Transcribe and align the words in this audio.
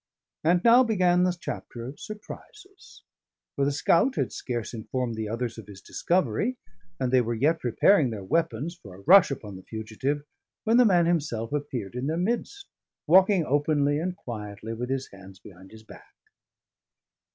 And 0.43 0.63
now 0.63 0.83
began 0.83 1.25
the 1.25 1.37
chapter 1.39 1.85
of 1.85 1.99
surprises, 1.99 3.03
for 3.55 3.65
the 3.65 3.71
scout 3.71 4.15
had 4.15 4.31
scarce 4.31 4.73
informed 4.73 5.13
the 5.13 5.29
others 5.29 5.59
of 5.59 5.67
his 5.67 5.79
discovery, 5.79 6.57
and 6.99 7.11
they 7.11 7.21
were 7.21 7.35
yet 7.35 7.59
preparing 7.59 8.09
their 8.09 8.23
weapons 8.23 8.73
for 8.75 8.95
a 8.95 9.01
rush 9.01 9.29
upon 9.29 9.57
the 9.57 9.61
fugitive, 9.63 10.23
when 10.63 10.77
the 10.77 10.85
man 10.85 11.05
himself 11.05 11.53
appeared 11.53 11.93
in 11.93 12.07
their 12.07 12.17
midst, 12.17 12.65
walking 13.05 13.45
openly 13.45 13.99
and 13.99 14.15
quietly, 14.17 14.73
with 14.73 14.89
his 14.89 15.07
hands 15.11 15.37
behind 15.37 15.69
his 15.69 15.83
back. 15.83 16.15